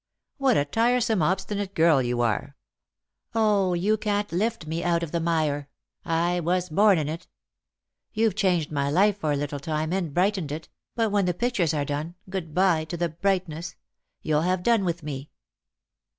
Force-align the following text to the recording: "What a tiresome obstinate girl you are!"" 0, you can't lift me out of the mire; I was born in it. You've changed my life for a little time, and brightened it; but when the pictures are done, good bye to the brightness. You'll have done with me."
"What 0.39 0.57
a 0.57 0.65
tiresome 0.65 1.21
obstinate 1.21 1.75
girl 1.75 2.01
you 2.01 2.21
are!"" 2.21 2.55
0, 3.37 3.73
you 3.73 3.97
can't 3.97 4.31
lift 4.31 4.65
me 4.65 4.83
out 4.83 5.03
of 5.03 5.11
the 5.11 5.19
mire; 5.19 5.69
I 6.03 6.39
was 6.39 6.69
born 6.69 6.97
in 6.97 7.07
it. 7.07 7.27
You've 8.11 8.33
changed 8.33 8.71
my 8.71 8.89
life 8.89 9.19
for 9.19 9.31
a 9.31 9.35
little 9.37 9.59
time, 9.59 9.93
and 9.93 10.11
brightened 10.11 10.51
it; 10.51 10.69
but 10.95 11.11
when 11.11 11.25
the 11.25 11.35
pictures 11.35 11.75
are 11.75 11.85
done, 11.85 12.15
good 12.31 12.51
bye 12.55 12.83
to 12.85 12.97
the 12.97 13.09
brightness. 13.09 13.75
You'll 14.23 14.41
have 14.41 14.63
done 14.63 14.85
with 14.85 15.03
me." 15.03 15.29